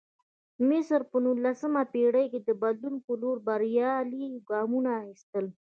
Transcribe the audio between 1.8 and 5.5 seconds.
پېړۍ کې د بدلون په لور بریالي ګامونه اخیستل.